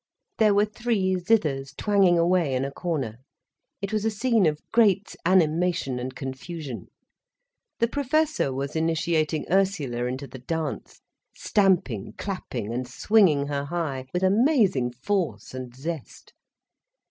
There 0.39 0.55
were 0.55 0.65
three 0.65 1.13
zithers 1.13 1.75
twanging 1.77 2.17
away 2.17 2.55
in 2.55 2.65
a 2.65 2.71
corner. 2.71 3.19
It 3.83 3.93
was 3.93 4.03
a 4.03 4.09
scene 4.09 4.47
of 4.47 4.59
great 4.71 5.15
animation 5.27 5.99
and 5.99 6.15
confusion. 6.15 6.87
The 7.77 7.87
Professor 7.87 8.51
was 8.51 8.75
initiating 8.75 9.45
Ursula 9.51 10.05
into 10.05 10.25
the 10.25 10.39
dance, 10.39 11.01
stamping, 11.35 12.13
clapping, 12.17 12.73
and 12.73 12.87
swinging 12.87 13.45
her 13.45 13.65
high, 13.65 14.07
with 14.11 14.23
amazing 14.23 14.91
force 14.93 15.53
and 15.53 15.75
zest. 15.75 16.33